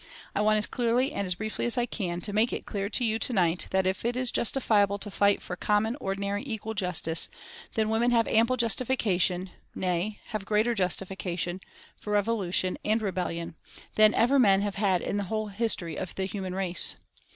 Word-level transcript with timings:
I 0.33 0.41
want 0.41 0.57
as 0.57 0.65
clearly 0.65 1.11
and 1.13 1.37
briefly 1.37 1.67
as 1.67 1.77
I 1.77 1.85
can 1.85 2.21
to 2.21 2.33
make 2.33 2.51
it 2.51 2.65
clear 2.65 2.89
to 2.89 3.05
you 3.05 3.19
to 3.19 3.33
night 3.33 3.67
that 3.69 3.85
if 3.85 4.03
it 4.03 4.15
is 4.15 4.31
justifiable 4.31 4.97
to 4.97 5.11
fight 5.11 5.43
for 5.43 5.55
common 5.55 5.95
ordinary 6.01 6.41
equal 6.43 6.73
justice, 6.73 7.29
then 7.75 7.87
women 7.87 8.09
have 8.09 8.27
ample 8.27 8.57
justification, 8.57 9.51
nay, 9.75 10.19
have 10.29 10.43
greater 10.43 10.73
justification, 10.73 11.61
for 11.95 12.13
revolution 12.13 12.79
and 12.83 12.99
rebellion, 13.03 13.53
than 13.93 14.15
ever 14.15 14.39
men 14.39 14.61
have 14.61 14.73
had 14.73 15.03
in 15.03 15.17
the 15.17 15.25
whole 15.25 15.49
history 15.49 15.97
of 15.97 16.15
the 16.15 16.25
human 16.25 16.55
race. 16.55 16.95